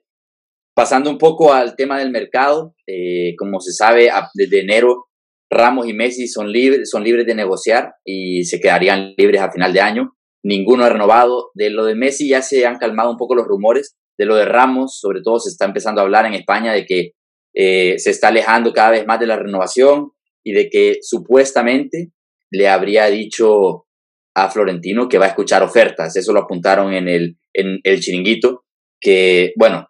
[0.73, 5.05] Pasando un poco al tema del mercado, eh, como se sabe, desde enero
[5.49, 9.71] Ramos y Messi son libres, son libres de negociar y se quedarían libres a final
[9.73, 10.15] de año.
[10.43, 11.51] Ninguno ha renovado.
[11.53, 13.95] De lo de Messi ya se han calmado un poco los rumores.
[14.17, 17.11] De lo de Ramos, sobre todo, se está empezando a hablar en España de que
[17.53, 20.11] eh, se está alejando cada vez más de la renovación
[20.43, 22.11] y de que supuestamente
[22.51, 23.84] le habría dicho
[24.35, 26.15] a Florentino que va a escuchar ofertas.
[26.15, 28.65] Eso lo apuntaron en el, en el chiringuito,
[28.99, 29.89] que, bueno,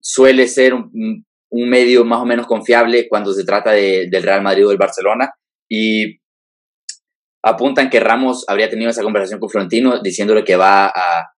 [0.00, 4.66] suele ser un, medio más o menos confiable cuando se trata de, del Real Madrid
[4.66, 5.32] o del Barcelona.
[5.68, 6.20] Y
[7.42, 11.32] apuntan que Ramos habría tenido esa conversación con Florentino diciéndole que va a,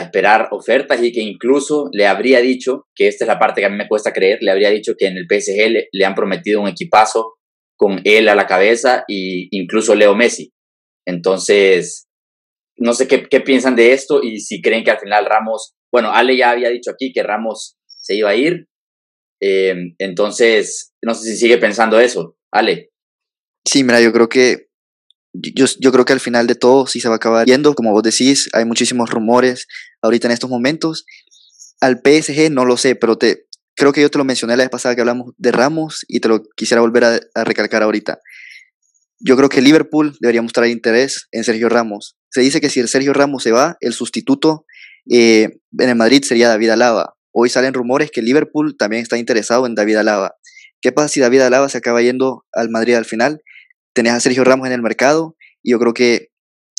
[0.00, 3.68] esperar ofertas y que incluso le habría dicho, que esta es la parte que a
[3.68, 6.60] mí me cuesta creer, le habría dicho que en el PSG le, le han prometido
[6.60, 7.34] un equipazo
[7.76, 10.52] con él a la cabeza y incluso Leo Messi.
[11.06, 12.08] Entonces,
[12.76, 16.36] no sé qué, piensan de esto y si creen que al final Ramos, bueno, Ale
[16.36, 18.68] ya había dicho aquí que Ramos se iba a ir,
[19.40, 22.36] eh, entonces no sé si sigue pensando eso.
[22.50, 22.90] Ale.
[23.64, 24.68] Sí, mira, yo creo que
[25.32, 27.92] yo, yo creo que al final de todo sí se va a acabar yendo, como
[27.92, 29.66] vos decís, hay muchísimos rumores
[30.02, 31.06] ahorita en estos momentos.
[31.80, 34.70] Al PSG no lo sé, pero te creo que yo te lo mencioné la vez
[34.70, 38.20] pasada que hablamos de Ramos y te lo quisiera volver a, a recalcar ahorita.
[39.24, 42.16] Yo creo que Liverpool debería mostrar interés en Sergio Ramos.
[42.30, 44.64] Se dice que si el Sergio Ramos se va, el sustituto
[45.10, 47.14] eh, en el Madrid sería David Alaba.
[47.32, 50.34] Hoy salen rumores que Liverpool también está interesado en David Alaba.
[50.80, 53.42] ¿Qué pasa si David Alaba se acaba yendo al Madrid al final?
[53.94, 56.30] Tenés a Sergio Ramos en el mercado y yo creo que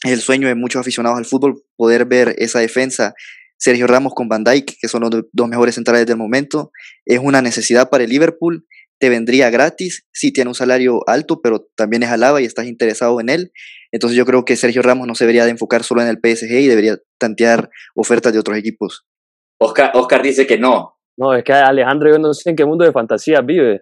[0.03, 3.13] es el sueño de muchos aficionados al fútbol poder ver esa defensa.
[3.57, 6.71] Sergio Ramos con Van Dijk, que son los do- dos mejores centrales del momento,
[7.05, 8.65] es una necesidad para el Liverpool.
[9.03, 13.19] Te vendría gratis, sí tiene un salario alto, pero también es Alaba y estás interesado
[13.19, 13.51] en él.
[13.91, 16.53] Entonces yo creo que Sergio Ramos no se debería de enfocar solo en el PSG
[16.53, 19.05] y debería tantear ofertas de otros equipos.
[19.59, 20.95] Oscar, Oscar dice que no.
[21.17, 23.81] No, es que Alejandro, yo no sé en qué mundo de fantasía vive.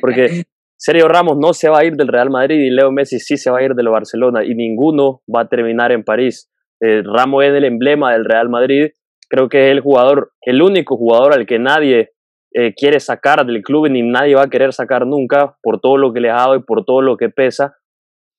[0.00, 0.44] Porque
[0.78, 3.50] Sergio Ramos no se va a ir del Real Madrid y Leo Messi sí se
[3.50, 6.48] va a ir del Barcelona y ninguno va a terminar en París.
[6.80, 8.92] Eh, Ramos es el emblema del Real Madrid.
[9.28, 12.13] Creo que es el jugador, el único jugador al que nadie
[12.54, 16.12] eh, quiere sacar del club ni nadie va a querer sacar nunca por todo lo
[16.12, 17.76] que le ha dado y por todo lo que pesa.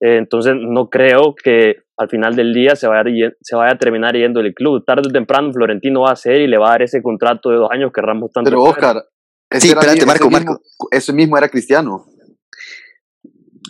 [0.01, 4.15] Eh, entonces no creo que al final del día se vaya, se vaya a terminar
[4.15, 4.83] yendo del club.
[4.85, 7.57] Tarde o temprano Florentino va a hacer y le va a dar ese contrato de
[7.57, 8.63] dos años que Ramos tanto Pero.
[8.63, 9.03] Oscar,
[9.49, 10.61] ese Sí, espérate, mi- Marco, ese mismo- Marco.
[10.91, 12.05] ese mismo era Cristiano.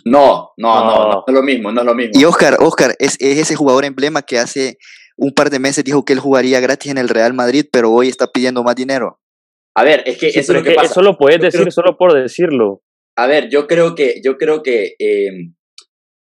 [0.04, 1.10] No, no, no, no, No.
[1.12, 2.12] no es lo mismo, no es lo mismo.
[2.20, 4.78] Y Oscar, Oscar, es, es ese jugador emblema que hace
[5.16, 8.08] un par de meses dijo que él jugaría gratis en el Real Madrid, pero hoy
[8.08, 9.18] está pidiendo más dinero.
[9.76, 10.90] A ver, es que Sí, eso es lo que pasa.
[10.90, 12.82] eso lo puedes Yo decir creo- solo por decirlo.
[13.16, 15.30] A ver, yo creo que, yo creo que, eh,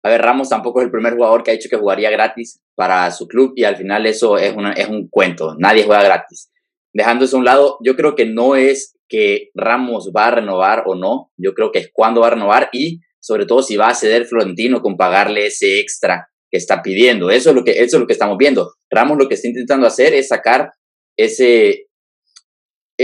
[0.04, 3.10] a ver, Ramos tampoco es el primer jugador que ha dicho que jugaría gratis para
[3.12, 5.56] su club y al final eso es, una, es un cuento.
[5.58, 6.52] Nadie juega gratis.
[6.94, 10.84] Dejando eso a un lado, yo creo que no es que Ramos va a renovar
[10.86, 11.32] o no.
[11.38, 14.26] Yo creo que es cuándo va a renovar y sobre todo si va a ceder
[14.26, 17.30] Florentino con pagarle ese extra que está pidiendo.
[17.30, 18.74] Eso es lo que, eso es lo que estamos viendo.
[18.90, 20.72] Ramos lo que está intentando hacer es sacar
[21.18, 21.86] ese,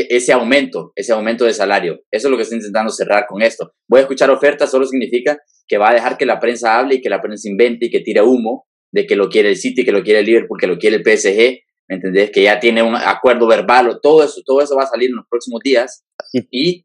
[0.09, 2.01] ese aumento, ese aumento de salario.
[2.11, 3.73] Eso es lo que está intentando cerrar con esto.
[3.87, 7.01] Voy a escuchar ofertas, solo significa que va a dejar que la prensa hable y
[7.01, 9.91] que la prensa invente y que tire humo de que lo quiere el City, que
[9.91, 12.31] lo quiere el Liverpool, que lo quiere el PSG, ¿me entendés?
[12.31, 15.17] Que ya tiene un acuerdo verbal, o todo eso, todo eso va a salir en
[15.17, 16.05] los próximos días
[16.51, 16.83] y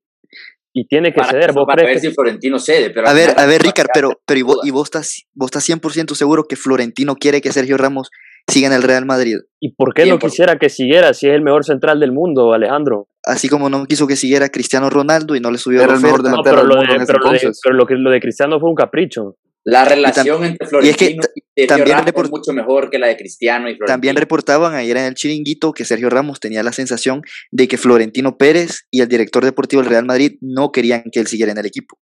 [0.75, 1.53] y tiene que Para, ceder.
[1.53, 2.88] ¿Vos para crees ver que- si Florentino cede.
[2.88, 5.64] Pero A ver, a ver, Ricard, pero, pero ¿y, vos, y vos estás, vos estás
[5.68, 8.11] 100% seguro que Florentino quiere que Sergio Ramos
[8.48, 9.38] siga en el Real Madrid?
[9.61, 10.20] ¿Y por qué no 100%.
[10.20, 13.09] quisiera que siguiera si es el mejor central del mundo, Alejandro?
[13.24, 16.20] Así como no quiso que siguiera Cristiano Ronaldo y no le subió la el mejor
[16.20, 16.37] oferta.
[16.37, 17.61] No, pero, del lo mundo de, en ese pero, lo de, entonces.
[17.62, 19.37] pero lo, que, lo de Cristiano fue un capricho.
[19.64, 22.90] La relación entre y es que Florentino y, Sergio también Ramos report- es mucho mejor
[22.90, 23.87] que la de Cristiano y Florentino.
[23.87, 28.37] También reportaban ayer en el chiringuito que Sergio Ramos tenía la sensación de que Florentino
[28.37, 31.66] Pérez y el director deportivo del Real Madrid no querían que él siguiera en el
[31.66, 31.96] equipo.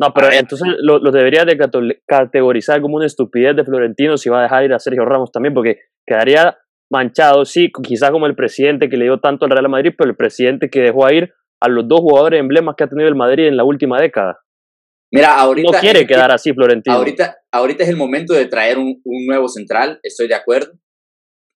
[0.00, 1.58] No, pero entonces lo, lo debería de
[2.06, 5.52] categorizar como una estupidez de Florentino si va a dejar ir a Sergio Ramos también,
[5.52, 6.56] porque quedaría
[6.90, 10.16] manchado, sí, quizás como el presidente que le dio tanto al Real Madrid, pero el
[10.16, 11.32] presidente que dejó a ir
[11.62, 14.40] a los dos jugadores emblemas que ha tenido el Madrid en la última década.
[15.12, 15.70] Mira, ahorita.
[15.70, 16.96] No quiere quedar así Florentino.
[16.96, 20.72] Ahorita, ahorita es el momento de traer un, un nuevo central, estoy de acuerdo.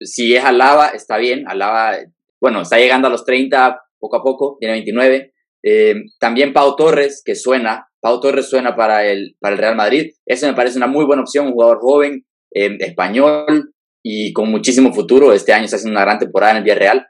[0.00, 1.48] Si es Alaba, está bien.
[1.48, 1.96] Alaba,
[2.40, 5.33] bueno, está llegando a los 30 poco a poco, tiene 29.
[5.66, 7.88] Eh, también Pau Torres, que suena.
[8.00, 10.12] Pau Torres suena para el, para el Real Madrid.
[10.26, 13.72] Eso me parece una muy buena opción, un jugador joven, eh, español
[14.02, 15.32] y con muchísimo futuro.
[15.32, 17.06] Este año está haciendo una gran temporada en el Villarreal.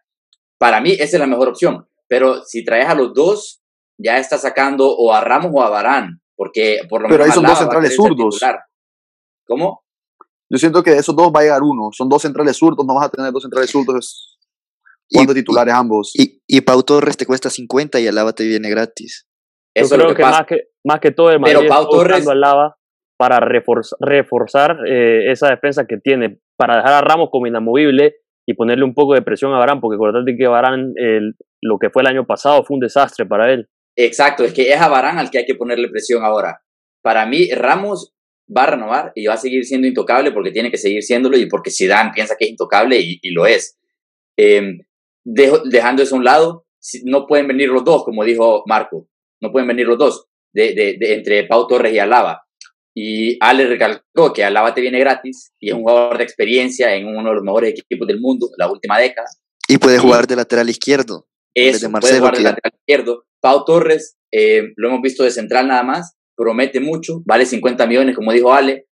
[0.57, 1.89] Para mí, esa es la mejor opción.
[2.07, 3.61] Pero si traes a los dos,
[3.99, 6.21] ya está sacando o a Ramos o a Barán.
[6.37, 8.41] Porque por lo Pero ahí menos son dos centrales zurdos.
[9.47, 9.83] ¿Cómo?
[10.49, 11.91] Yo siento que de esos dos va a llegar uno.
[11.93, 14.34] Son dos centrales zurdos, no vas a tener dos centrales zurdos
[15.15, 16.13] Y, jugando titulares ambos.
[16.15, 19.27] y, y Pau Torres te cuesta 50 y Alaba te viene gratis.
[19.77, 20.39] Yo Eso es creo lo que, que pasa.
[20.41, 22.77] más que más que todo el Pero Madrid Pau está buscando Torres- a Lava
[23.19, 28.55] para reforzar, reforzar eh, esa defensa que tiene, para dejar a Ramos como inamovible y
[28.55, 32.03] ponerle un poco de presión a Barán, porque acordate que Barán, el- lo que fue
[32.03, 33.69] el año pasado, fue un desastre para él.
[33.97, 36.61] Exacto, es que es a Barán al que hay que ponerle presión ahora.
[37.03, 38.13] Para mí, Ramos
[38.55, 41.47] va a renovar y va a seguir siendo intocable porque tiene que seguir siéndolo y
[41.47, 43.79] porque Zidane piensa que es intocable y, y lo es.
[44.37, 44.79] Eh,
[45.25, 46.67] dejo- dejando eso a un lado,
[47.05, 49.09] no pueden venir los dos, como dijo Marco.
[49.41, 52.43] No pueden venir los dos, de, de- de- entre Pau Torres y Alaba.
[52.97, 57.07] Y Ale recalcó que Alaba te viene gratis y es un jugador de experiencia en
[57.09, 59.27] uno de los mejores equipos del mundo, la última década.
[59.69, 61.27] Y puede jugar de lateral izquierdo.
[61.55, 63.25] Eso, de puede Marcelo, jugar de que- lateral izquierdo.
[63.41, 68.15] Pau Torres, eh, lo hemos visto de central nada más, promete mucho, vale 50 millones,
[68.17, 68.87] como dijo Ale.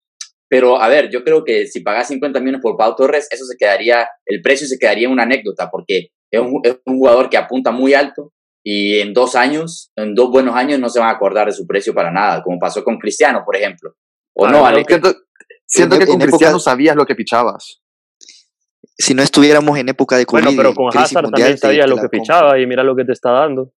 [0.50, 3.56] Pero a ver, yo creo que si pagas 50 millones por Pau Torres, eso se
[3.58, 7.38] quedaría, el precio se quedaría en una anécdota, porque es un, es un jugador que
[7.38, 8.32] apunta muy alto
[8.64, 11.66] y en dos años, en dos buenos años, no se van a acordar de su
[11.68, 13.96] precio para nada, como pasó con Cristiano, por ejemplo.
[14.34, 14.84] O Ah, no.
[14.88, 15.14] Siento,
[15.66, 17.82] siento en- que con en época- Cristiano sabías lo que pichabas.
[18.98, 21.84] Si no estuviéramos en época de COVID Bueno, pero con Hazard mundial, también te- sabía
[21.84, 23.74] te lo que fichaba y mira lo que te está dando.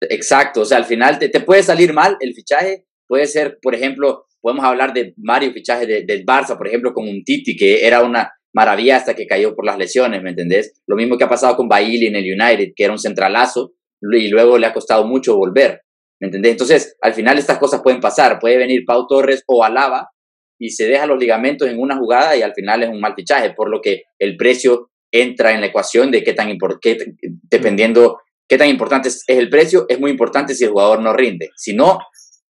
[0.00, 3.74] Exacto, o sea, al final te, te puede salir mal el fichaje, puede ser, por
[3.74, 7.86] ejemplo, podemos hablar de varios fichajes de- del Barça, por ejemplo, con un Titi, que
[7.86, 10.80] era una maravilla hasta que cayó por las lesiones, ¿me entendés?
[10.86, 14.28] Lo mismo que ha pasado con Bailey en el United, que era un centralazo, y
[14.28, 15.82] luego le ha costado mucho volver,
[16.20, 16.52] ¿me entendés?
[16.52, 20.08] Entonces, al final estas cosas pueden pasar, puede venir Pau Torres o Alaba,
[20.58, 23.52] y se deja los ligamentos en una jugada y al final es un mal fichaje,
[23.54, 27.14] por lo que el precio entra en la ecuación de qué tan importante,
[27.50, 31.50] dependiendo qué tan importante es, el precio, es muy importante si el jugador no rinde.
[31.56, 31.98] Si no,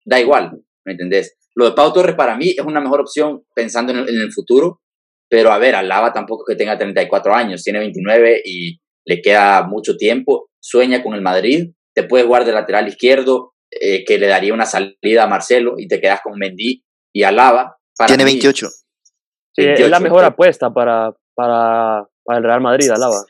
[0.06, 0.52] da igual,
[0.86, 1.36] ¿me entendés?
[1.56, 4.32] Lo de Pau Torres para mí es una mejor opción pensando en el, en el
[4.32, 4.82] futuro,
[5.30, 9.64] pero a ver, Alaba tampoco es que tenga 34 años, tiene 29 y le queda
[9.64, 14.28] mucho tiempo, sueña con el Madrid, te puedes jugar de lateral izquierdo, eh, que le
[14.28, 16.84] daría una salida a Marcelo y te quedas con Mendy
[17.14, 17.78] y Alaba.
[17.98, 18.68] Para Tiene mí, 28.
[19.56, 23.24] Sí, es la 28, mejor entonces, apuesta para, para, para el Real Madrid, Alaba.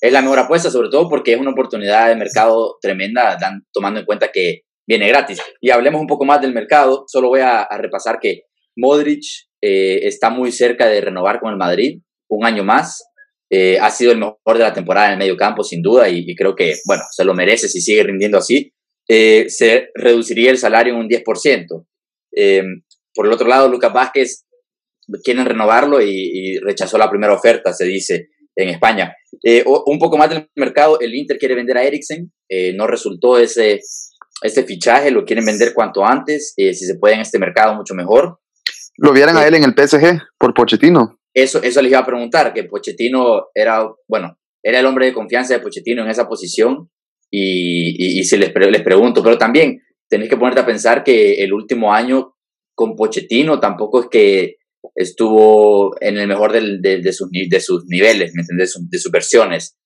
[0.00, 4.00] es la mejor apuesta, sobre todo porque es una oportunidad de mercado tremenda, dan- tomando
[4.00, 5.40] en cuenta que viene gratis.
[5.60, 8.44] Y hablemos un poco más del mercado, solo voy a, a repasar que
[8.76, 9.24] Modric
[9.60, 13.04] eh, está muy cerca de renovar con el Madrid, un año más.
[13.50, 16.24] Eh, ha sido el mejor de la temporada en el medio campo, sin duda, y,
[16.26, 18.72] y creo que, bueno, se lo merece si sigue rindiendo así.
[19.08, 21.86] Eh, se reduciría el salario en un 10%.
[22.34, 22.62] Eh,
[23.14, 24.46] por el otro lado, Lucas Vázquez
[25.22, 29.14] quieren renovarlo y, y rechazó la primera oferta, se dice en España.
[29.42, 33.38] Eh, un poco más del mercado, el Inter quiere vender a Eriksen, eh, no resultó
[33.38, 33.80] ese,
[34.42, 37.94] este fichaje, lo quieren vender cuanto antes, eh, si se puede en este mercado mucho
[37.94, 38.38] mejor.
[38.96, 41.18] Lo vieran a él en el PSG por Pochettino.
[41.34, 45.54] Eso, eso les iba a preguntar, que Pochettino era, bueno, era el hombre de confianza
[45.54, 46.90] de Pochettino en esa posición
[47.30, 51.02] y, y, y si les, pre- les pregunto, pero también tenéis que ponerte a pensar
[51.02, 52.34] que el último año
[52.74, 54.56] con Pochettino tampoco es que
[54.94, 58.78] estuvo en el mejor del- de, de sus, de sus niveles, ¿me entendés?
[58.90, 59.76] De sus versiones.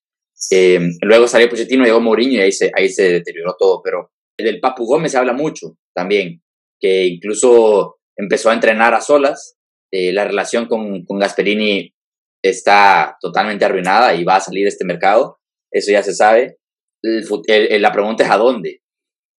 [0.51, 4.61] Eh, luego salió Pochettino, llegó Mourinho y ahí se, ahí se deterioró todo, pero del
[4.61, 6.42] Papu Gómez se habla mucho también,
[6.79, 9.57] que incluso empezó a entrenar a solas,
[9.92, 11.94] eh, la relación con, con Gasperini
[12.42, 15.38] está totalmente arruinada y va a salir de este mercado,
[15.70, 16.59] eso ya se sabe.
[17.02, 18.81] la pregunta es a dónde.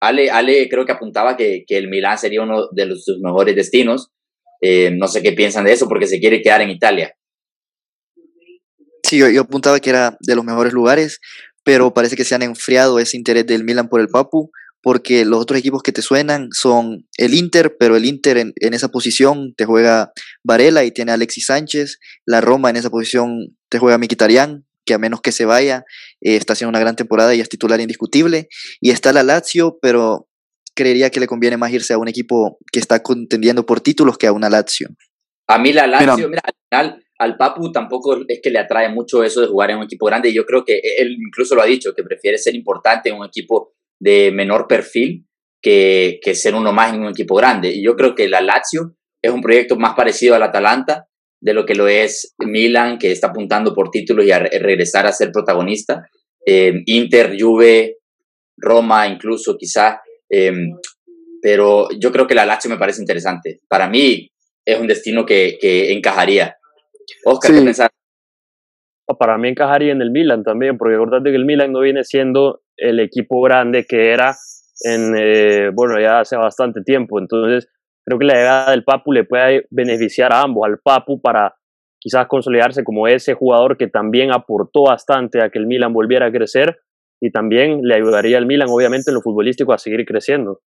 [0.00, 4.10] Ale, Ale creo que apuntaba que, que el Milán sería uno de sus mejores destinos.
[4.60, 7.14] Eh, no sé qué piensan de eso porque se quiere quedar en Italia.
[9.02, 11.20] Sí, yo, yo, apuntaba que era de los mejores lugares,
[11.64, 14.50] pero parece que se han enfriado ese interés del Milan por el Papu,
[14.82, 18.74] porque los otros equipos que te suenan son el Inter, pero el Inter en, en
[18.74, 20.12] esa posición te juega
[20.44, 24.94] Varela y tiene a Alexis Sánchez, la Roma en esa posición te juega Miquitarián, que
[24.94, 25.84] a menos que se vaya,
[26.20, 28.48] eh, está haciendo una gran temporada y es titular indiscutible.
[28.80, 30.28] Y está la Lazio, pero
[30.74, 34.26] creería que le conviene más irse a un equipo que está contendiendo por títulos que
[34.26, 34.88] a una Lazio.
[35.46, 39.24] A mí la Lazio, mira, al final al Papu tampoco es que le atrae mucho
[39.24, 40.32] eso de jugar en un equipo grande.
[40.32, 43.74] Yo creo que él incluso lo ha dicho, que prefiere ser importante en un equipo
[44.00, 45.26] de menor perfil
[45.60, 47.70] que, que ser uno más en un equipo grande.
[47.70, 51.06] Y yo creo que la Lazio es un proyecto más parecido al Atalanta
[51.40, 55.12] de lo que lo es Milan, que está apuntando por títulos y a regresar a
[55.12, 56.08] ser protagonista.
[56.44, 57.98] Eh, Inter, Juve,
[58.56, 60.00] Roma incluso quizá.
[60.30, 60.52] Eh,
[61.40, 63.60] pero yo creo que la Lazio me parece interesante.
[63.68, 64.28] Para mí
[64.64, 66.56] es un destino que, que encajaría.
[67.24, 67.88] Oscar, ¿qué pensás?
[69.16, 72.60] Para mí encajaría en el Milan también, porque acordate que el Milan no viene siendo
[72.76, 74.34] el equipo grande que era
[74.84, 77.18] en, eh, bueno, ya hace bastante tiempo.
[77.18, 77.68] Entonces,
[78.04, 81.54] creo que la llegada del Papu le puede beneficiar a ambos, al Papu para
[82.00, 86.32] quizás consolidarse como ese jugador que también aportó bastante a que el Milan volviera a
[86.32, 86.78] crecer
[87.20, 90.60] y también le ayudaría al Milan, obviamente, en lo futbolístico a seguir creciendo.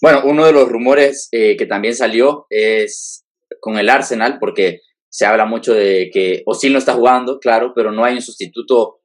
[0.00, 3.26] Bueno, uno de los rumores eh, que también salió es
[3.60, 7.90] con el Arsenal, porque se habla mucho de que Osil no está jugando, claro, pero
[7.90, 9.00] no hay un sustituto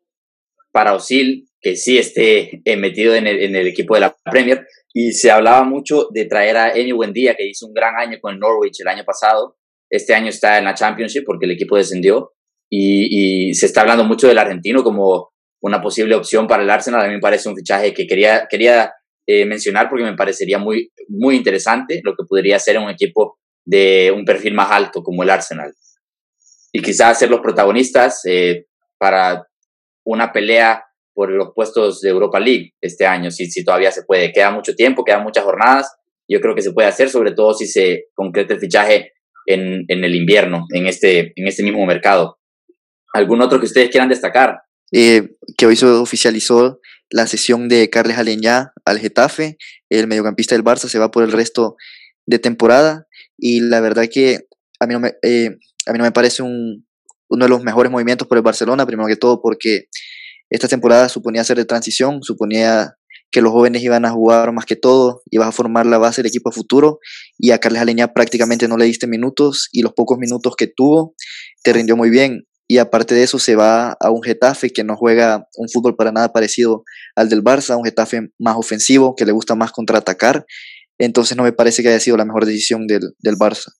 [0.71, 5.31] para Osil que sí esté eh, metido en el, equipo de la Premier y se
[5.31, 8.81] hablaba mucho de traer a Emi Buendía, que hizo un gran año con el Norwich
[8.81, 9.57] el año pasado.
[9.89, 12.33] Este año está en la Championship porque el equipo descendió.
[12.69, 17.01] Y, se está hablando mucho del argentino como una posible opción para el Arsenal.
[17.01, 18.91] A mí me parece un fichaje que quería, quería
[19.25, 24.13] eh, mencionar porque me parecería muy, muy interesante lo que podría ser un equipo de
[24.15, 25.73] un perfil más alto como el Arsenal.
[26.75, 28.65] Y quizás ser los protagonistas eh,
[28.97, 29.47] para
[30.03, 30.83] una pelea
[31.13, 34.33] por los puestos de Europa League este año, si, si todavía se puede.
[34.33, 35.89] Queda mucho tiempo, quedan muchas jornadas.
[36.27, 39.13] Yo creo que se puede hacer, sobre todo si se concreta el fichaje
[39.45, 42.39] en, en el invierno, en este, en este mismo mercado.
[43.13, 44.59] ¿Algún otro que ustedes quieran destacar?
[44.91, 49.57] Eh, que hoy se oficializó la sesión de Carles Aleñá al Getafe,
[49.89, 51.77] el mediocampista del Barça se va por el resto
[52.25, 53.07] de temporada
[53.38, 54.47] y la verdad que
[54.81, 56.85] a mí no me, eh, a mí no me parece un,
[57.29, 59.85] uno de los mejores movimientos por el Barcelona, primero que todo porque
[60.49, 62.95] esta temporada suponía ser de transición, suponía
[63.31, 66.29] que los jóvenes iban a jugar más que todo, ibas a formar la base del
[66.29, 66.99] equipo futuro
[67.37, 71.15] y a Carles Aleñá prácticamente no le diste minutos y los pocos minutos que tuvo
[71.63, 72.47] te rindió muy bien.
[72.67, 76.11] Y aparte de eso se va a un Getafe que no juega un fútbol para
[76.11, 76.83] nada parecido
[77.15, 80.45] al del Barça, un Getafe más ofensivo, que le gusta más contraatacar.
[80.97, 83.73] Entonces no me parece que haya sido la mejor decisión del, del Barça.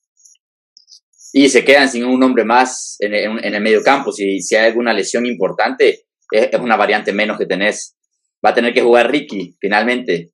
[1.38, 4.10] Y se quedan sin un hombre más en el, medio campo.
[4.10, 7.94] Si, si hay alguna lesión importante, es, una variante menos que tenés.
[8.42, 10.32] Va a tener que jugar Ricky, finalmente.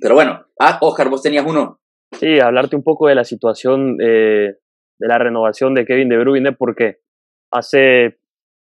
[0.00, 1.80] Pero bueno, ah, Oscar, vos tenías uno.
[2.12, 4.54] Sí, hablarte un poco de la situación eh,
[4.98, 7.00] de la renovación de Kevin De Bruyne, porque
[7.50, 8.16] hace,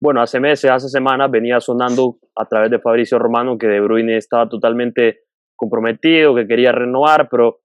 [0.00, 4.16] bueno, hace meses, hace semanas venía sonando a través de Fabricio Romano que De Bruyne
[4.16, 5.22] estaba totalmente
[5.56, 7.61] comprometido, que quería renovar, pero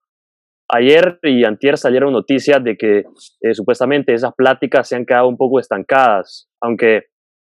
[0.69, 3.03] ayer y antier salieron noticias de que
[3.41, 7.05] eh, supuestamente esas pláticas se han quedado un poco estancadas, aunque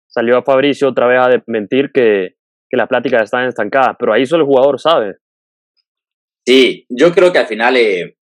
[0.08, 2.36] salió a Fabricio otra vez a desmentir que,
[2.68, 5.16] que las pláticas están estancadas, pero ahí solo el jugador sabe.
[6.46, 8.16] Sí, yo creo que al final eh,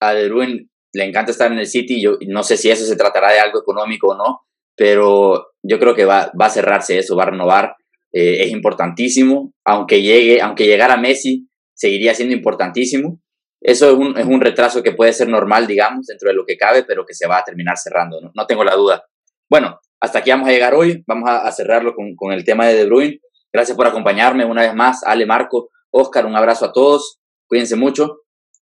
[0.00, 2.96] a De Bruyne le encanta estar en el City, yo no sé si eso se
[2.96, 4.42] tratará de algo económico o no,
[4.76, 7.76] pero yo creo que va, va a cerrarse eso, va a renovar,
[8.12, 13.21] eh, es importantísimo, aunque llegue, aunque llegara Messi, seguiría siendo importantísimo.
[13.62, 16.56] Eso es un, es un retraso que puede ser normal, digamos, dentro de lo que
[16.56, 19.04] cabe, pero que se va a terminar cerrando, no, no tengo la duda.
[19.48, 21.04] Bueno, hasta aquí vamos a llegar hoy.
[21.06, 23.20] Vamos a, cerrarlo con, con, el tema de De Bruyne.
[23.52, 25.04] Gracias por acompañarme una vez más.
[25.04, 27.20] Ale, Marco, Oscar, un abrazo a todos.
[27.46, 28.22] Cuídense mucho.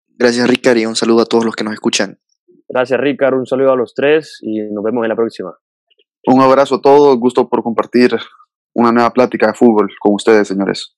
[0.07, 2.19] Gracias, Ricard, y un saludo a todos los que nos escuchan.
[2.67, 3.35] Gracias, Ricard.
[3.35, 5.55] Un saludo a los tres y nos vemos en la próxima.
[6.25, 7.19] Un abrazo a todos.
[7.19, 8.17] Gusto por compartir
[8.73, 10.95] una nueva plática de fútbol con ustedes, señores.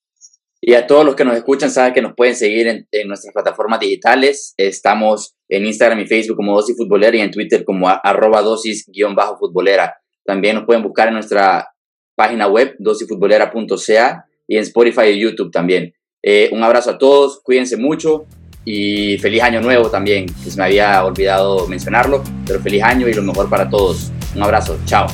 [0.61, 3.79] Y a todos los que nos escuchan, saben que nos pueden seguir en, nuestras plataformas
[3.79, 4.53] digitales.
[4.57, 9.95] Estamos en Instagram y Facebook como Dosis Futbolera y en Twitter como arroba dosis-futbolera.
[10.25, 11.69] También nos pueden buscar en nuestra
[12.15, 15.93] página web, dosifutbolera.ca y en Spotify y YouTube también.
[16.21, 18.25] Eh, un abrazo a todos, cuídense mucho
[18.65, 23.13] y feliz año nuevo también, que se me había olvidado mencionarlo, pero feliz año y
[23.13, 24.11] lo mejor para todos.
[24.35, 25.07] Un abrazo, chao.